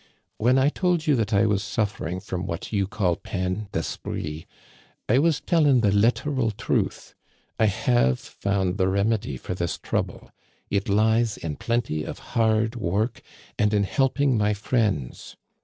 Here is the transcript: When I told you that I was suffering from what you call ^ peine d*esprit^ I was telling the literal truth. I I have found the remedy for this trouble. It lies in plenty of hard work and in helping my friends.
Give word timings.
When 0.39 0.57
I 0.57 0.69
told 0.69 1.05
you 1.05 1.15
that 1.17 1.31
I 1.31 1.45
was 1.45 1.61
suffering 1.63 2.19
from 2.21 2.47
what 2.47 2.73
you 2.73 2.87
call 2.87 3.17
^ 3.17 3.21
peine 3.21 3.67
d*esprit^ 3.71 4.47
I 5.07 5.19
was 5.19 5.39
telling 5.41 5.81
the 5.81 5.91
literal 5.91 6.49
truth. 6.49 7.13
I 7.59 7.65
I 7.65 7.67
have 7.67 8.17
found 8.19 8.79
the 8.79 8.87
remedy 8.87 9.37
for 9.37 9.53
this 9.53 9.77
trouble. 9.77 10.31
It 10.71 10.89
lies 10.89 11.37
in 11.37 11.55
plenty 11.55 12.03
of 12.03 12.17
hard 12.33 12.75
work 12.75 13.21
and 13.59 13.75
in 13.75 13.83
helping 13.83 14.35
my 14.39 14.55
friends. 14.55 15.37